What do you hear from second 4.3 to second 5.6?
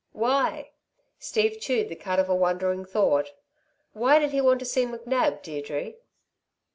he want to see McNab,